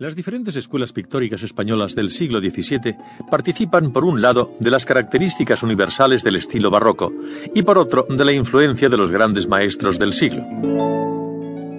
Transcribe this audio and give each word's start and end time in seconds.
Las 0.00 0.16
diferentes 0.16 0.56
escuelas 0.56 0.94
pictóricas 0.94 1.42
españolas 1.42 1.94
del 1.94 2.08
siglo 2.08 2.40
XVII 2.40 2.96
participan, 3.30 3.92
por 3.92 4.06
un 4.06 4.22
lado, 4.22 4.56
de 4.58 4.70
las 4.70 4.86
características 4.86 5.62
universales 5.62 6.24
del 6.24 6.36
estilo 6.36 6.70
barroco 6.70 7.12
y, 7.54 7.62
por 7.62 7.76
otro, 7.76 8.06
de 8.08 8.24
la 8.24 8.32
influencia 8.32 8.88
de 8.88 8.96
los 8.96 9.10
grandes 9.10 9.46
maestros 9.46 9.98
del 9.98 10.14
siglo. 10.14 10.42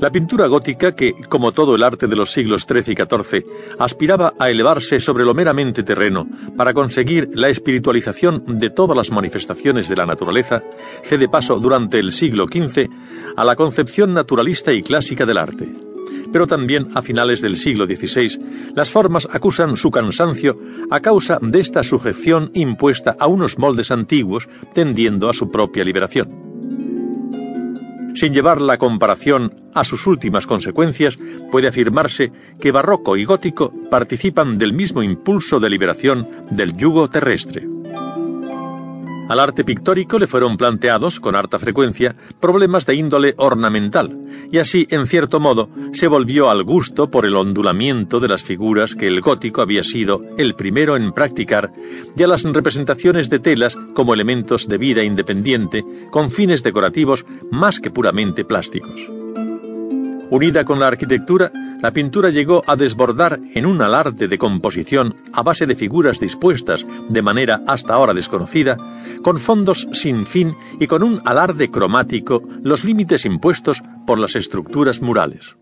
La 0.00 0.10
pintura 0.10 0.48
gótica, 0.48 0.96
que, 0.96 1.14
como 1.28 1.52
todo 1.52 1.76
el 1.76 1.84
arte 1.84 2.08
de 2.08 2.16
los 2.16 2.32
siglos 2.32 2.66
XIII 2.68 2.92
y 2.92 2.96
XIV, 2.96 3.44
aspiraba 3.78 4.34
a 4.36 4.50
elevarse 4.50 4.98
sobre 4.98 5.24
lo 5.24 5.32
meramente 5.32 5.84
terreno 5.84 6.26
para 6.56 6.74
conseguir 6.74 7.30
la 7.34 7.50
espiritualización 7.50 8.58
de 8.58 8.70
todas 8.70 8.96
las 8.96 9.12
manifestaciones 9.12 9.88
de 9.88 9.94
la 9.94 10.06
naturaleza, 10.06 10.64
cede 11.04 11.28
paso 11.28 11.60
durante 11.60 12.00
el 12.00 12.10
siglo 12.10 12.46
XV 12.48 12.88
a 13.36 13.44
la 13.44 13.54
concepción 13.54 14.12
naturalista 14.12 14.72
y 14.72 14.82
clásica 14.82 15.24
del 15.24 15.38
arte 15.38 15.87
pero 16.32 16.46
también 16.46 16.86
a 16.94 17.02
finales 17.02 17.40
del 17.40 17.56
siglo 17.56 17.86
XVI, 17.86 18.72
las 18.74 18.90
formas 18.90 19.28
acusan 19.30 19.76
su 19.76 19.90
cansancio 19.90 20.58
a 20.90 21.00
causa 21.00 21.38
de 21.40 21.60
esta 21.60 21.82
sujeción 21.84 22.50
impuesta 22.54 23.16
a 23.18 23.26
unos 23.26 23.58
moldes 23.58 23.90
antiguos 23.90 24.48
tendiendo 24.74 25.28
a 25.28 25.34
su 25.34 25.50
propia 25.50 25.84
liberación. 25.84 26.48
Sin 28.14 28.34
llevar 28.34 28.60
la 28.60 28.78
comparación 28.78 29.54
a 29.74 29.84
sus 29.84 30.06
últimas 30.06 30.46
consecuencias, 30.46 31.18
puede 31.52 31.68
afirmarse 31.68 32.32
que 32.60 32.72
barroco 32.72 33.16
y 33.16 33.24
gótico 33.24 33.72
participan 33.90 34.58
del 34.58 34.72
mismo 34.72 35.04
impulso 35.04 35.60
de 35.60 35.70
liberación 35.70 36.28
del 36.50 36.76
yugo 36.76 37.08
terrestre. 37.08 37.68
Al 39.28 39.40
arte 39.40 39.62
pictórico 39.62 40.18
le 40.18 40.26
fueron 40.26 40.56
planteados, 40.56 41.20
con 41.20 41.36
harta 41.36 41.58
frecuencia, 41.58 42.16
problemas 42.40 42.86
de 42.86 42.94
índole 42.94 43.34
ornamental, 43.36 44.18
y 44.50 44.58
así, 44.58 44.86
en 44.90 45.06
cierto 45.06 45.40
modo, 45.40 45.68
se 45.92 46.06
volvió 46.06 46.50
al 46.50 46.62
gusto 46.62 47.10
por 47.10 47.26
el 47.26 47.36
ondulamiento 47.36 48.20
de 48.20 48.28
las 48.28 48.42
figuras 48.42 48.94
que 48.94 49.06
el 49.06 49.20
gótico 49.20 49.60
había 49.60 49.84
sido 49.84 50.22
el 50.36 50.54
primero 50.54 50.96
en 50.96 51.12
practicar, 51.12 51.72
y 52.16 52.22
a 52.22 52.26
las 52.26 52.44
representaciones 52.44 53.28
de 53.28 53.38
telas 53.38 53.76
como 53.94 54.14
elementos 54.14 54.68
de 54.68 54.78
vida 54.78 55.02
independiente, 55.02 55.84
con 56.10 56.30
fines 56.30 56.62
decorativos 56.62 57.24
más 57.50 57.80
que 57.80 57.90
puramente 57.90 58.44
plásticos. 58.44 59.17
Unida 60.30 60.64
con 60.64 60.78
la 60.78 60.88
arquitectura, 60.88 61.50
la 61.80 61.92
pintura 61.92 62.28
llegó 62.28 62.62
a 62.66 62.76
desbordar 62.76 63.40
en 63.54 63.64
un 63.64 63.80
alarde 63.80 64.28
de 64.28 64.36
composición 64.36 65.14
a 65.32 65.42
base 65.42 65.64
de 65.64 65.74
figuras 65.74 66.20
dispuestas 66.20 66.86
de 67.08 67.22
manera 67.22 67.62
hasta 67.66 67.94
ahora 67.94 68.12
desconocida, 68.12 68.76
con 69.22 69.38
fondos 69.38 69.88
sin 69.92 70.26
fin 70.26 70.54
y 70.78 70.86
con 70.86 71.02
un 71.02 71.22
alarde 71.24 71.70
cromático 71.70 72.42
los 72.62 72.84
límites 72.84 73.24
impuestos 73.24 73.80
por 74.06 74.18
las 74.18 74.36
estructuras 74.36 75.00
murales. 75.00 75.56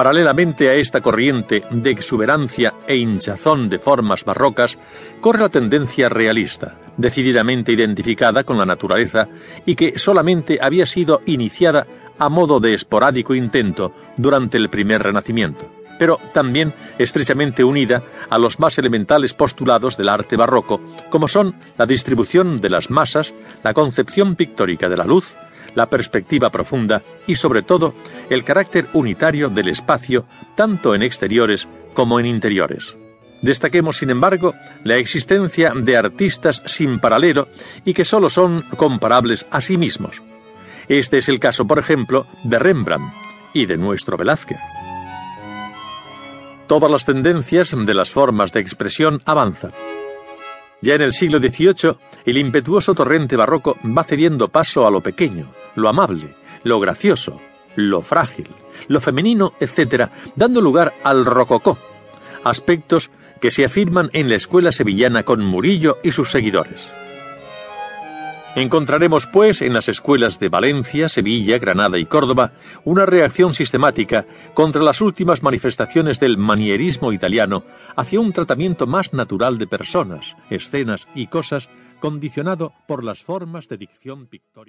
Paralelamente 0.00 0.70
a 0.70 0.76
esta 0.76 1.02
corriente 1.02 1.62
de 1.70 1.90
exuberancia 1.90 2.72
e 2.88 2.96
hinchazón 2.96 3.68
de 3.68 3.78
formas 3.78 4.24
barrocas, 4.24 4.78
corre 5.20 5.40
la 5.40 5.50
tendencia 5.50 6.08
realista, 6.08 6.78
decididamente 6.96 7.72
identificada 7.72 8.44
con 8.44 8.56
la 8.56 8.64
naturaleza 8.64 9.28
y 9.66 9.74
que 9.74 9.98
solamente 9.98 10.58
había 10.62 10.86
sido 10.86 11.20
iniciada 11.26 11.86
a 12.18 12.30
modo 12.30 12.60
de 12.60 12.72
esporádico 12.72 13.34
intento 13.34 13.92
durante 14.16 14.56
el 14.56 14.70
primer 14.70 15.02
Renacimiento, 15.02 15.70
pero 15.98 16.18
también 16.32 16.72
estrechamente 16.96 17.62
unida 17.62 18.02
a 18.30 18.38
los 18.38 18.58
más 18.58 18.78
elementales 18.78 19.34
postulados 19.34 19.98
del 19.98 20.08
arte 20.08 20.34
barroco, 20.34 20.80
como 21.10 21.28
son 21.28 21.56
la 21.76 21.84
distribución 21.84 22.62
de 22.62 22.70
las 22.70 22.88
masas, 22.88 23.34
la 23.62 23.74
concepción 23.74 24.34
pictórica 24.34 24.88
de 24.88 24.96
la 24.96 25.04
luz, 25.04 25.36
la 25.74 25.88
perspectiva 25.88 26.50
profunda 26.50 27.02
y 27.26 27.34
sobre 27.36 27.62
todo 27.62 27.94
el 28.28 28.44
carácter 28.44 28.88
unitario 28.92 29.48
del 29.48 29.68
espacio 29.68 30.26
tanto 30.56 30.94
en 30.94 31.02
exteriores 31.02 31.68
como 31.94 32.20
en 32.20 32.26
interiores. 32.26 32.96
Destaquemos, 33.42 33.96
sin 33.96 34.10
embargo, 34.10 34.54
la 34.84 34.96
existencia 34.96 35.72
de 35.74 35.96
artistas 35.96 36.62
sin 36.66 36.98
paralelo 36.98 37.48
y 37.84 37.94
que 37.94 38.04
sólo 38.04 38.28
son 38.28 38.62
comparables 38.76 39.46
a 39.50 39.60
sí 39.60 39.78
mismos. 39.78 40.22
Este 40.88 41.18
es 41.18 41.28
el 41.28 41.38
caso, 41.38 41.66
por 41.66 41.78
ejemplo, 41.78 42.26
de 42.44 42.58
Rembrandt 42.58 43.14
y 43.54 43.66
de 43.66 43.76
nuestro 43.76 44.16
Velázquez. 44.16 44.58
Todas 46.66 46.90
las 46.90 47.04
tendencias 47.04 47.74
de 47.76 47.94
las 47.94 48.10
formas 48.10 48.52
de 48.52 48.60
expresión 48.60 49.22
avanzan. 49.24 49.72
Ya 50.82 50.94
en 50.94 51.02
el 51.02 51.12
siglo 51.12 51.38
XVIII, 51.38 51.96
el 52.24 52.38
impetuoso 52.38 52.94
torrente 52.94 53.36
barroco 53.36 53.76
va 53.84 54.04
cediendo 54.04 54.48
paso 54.48 54.86
a 54.86 54.90
lo 54.90 55.00
pequeño, 55.00 55.46
lo 55.74 55.88
amable, 55.88 56.34
lo 56.62 56.80
gracioso, 56.80 57.38
lo 57.76 58.02
frágil, 58.02 58.48
lo 58.88 59.00
femenino, 59.00 59.52
etc., 59.60 60.08
dando 60.36 60.60
lugar 60.60 60.94
al 61.04 61.26
rococó, 61.26 61.78
aspectos 62.44 63.10
que 63.40 63.50
se 63.50 63.64
afirman 63.64 64.10
en 64.12 64.28
la 64.28 64.36
escuela 64.36 64.72
sevillana 64.72 65.22
con 65.22 65.44
Murillo 65.44 65.98
y 66.02 66.12
sus 66.12 66.30
seguidores. 66.30 66.90
Encontraremos, 68.56 69.28
pues, 69.28 69.62
en 69.62 69.72
las 69.72 69.88
escuelas 69.88 70.40
de 70.40 70.48
Valencia, 70.48 71.08
Sevilla, 71.08 71.58
Granada 71.58 71.98
y 71.98 72.04
Córdoba 72.04 72.52
una 72.84 73.06
reacción 73.06 73.54
sistemática 73.54 74.26
contra 74.54 74.82
las 74.82 75.00
últimas 75.00 75.44
manifestaciones 75.44 76.18
del 76.18 76.36
manierismo 76.36 77.12
italiano 77.12 77.62
hacia 77.94 78.18
un 78.18 78.32
tratamiento 78.32 78.88
más 78.88 79.12
natural 79.12 79.56
de 79.56 79.68
personas, 79.68 80.36
escenas 80.50 81.06
y 81.14 81.28
cosas 81.28 81.68
condicionado 82.00 82.72
por 82.88 83.04
las 83.04 83.22
formas 83.22 83.68
de 83.68 83.76
dicción 83.76 84.26
pictórica. 84.26 84.50